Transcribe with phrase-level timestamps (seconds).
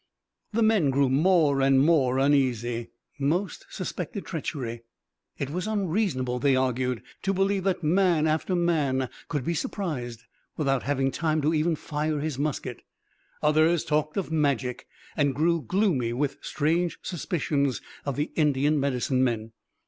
[0.51, 2.89] The men grew more and more uneasy.
[3.19, 4.81] Most suspected treachery.
[5.37, 10.23] It was unreasonable, they argued, to believe that man after man could be surprised
[10.57, 12.81] without having time even to fire his musket.
[13.43, 19.51] Others talked of magic, and grew gloomy with strange suspicions of the Indian medicinemen.